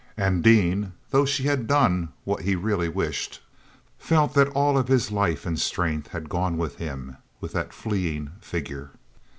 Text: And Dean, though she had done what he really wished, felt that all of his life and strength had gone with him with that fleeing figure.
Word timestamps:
And 0.17 0.41
Dean, 0.43 0.93
though 1.11 1.25
she 1.25 1.43
had 1.43 1.67
done 1.67 2.09
what 2.23 2.41
he 2.41 2.55
really 2.55 2.89
wished, 2.89 3.39
felt 3.99 4.33
that 4.33 4.47
all 4.47 4.75
of 4.75 4.87
his 4.87 5.11
life 5.11 5.45
and 5.45 5.59
strength 5.59 6.07
had 6.07 6.27
gone 6.27 6.57
with 6.57 6.77
him 6.77 7.17
with 7.39 7.51
that 7.51 7.71
fleeing 7.71 8.31
figure. 8.39 8.89